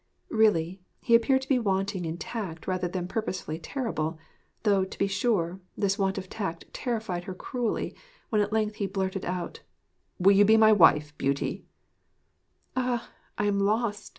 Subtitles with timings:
[0.31, 4.17] Really, he appeared to be wanting in tact rather than purposely terrible;
[4.63, 7.95] though, to be sure, this want of tact terrified her cruelly,
[8.29, 9.61] when at length he blurted out:
[10.17, 11.65] 'Will you be my wife, Beauty?'
[12.75, 13.11] 'Ah!
[13.37, 14.09] I am lost!'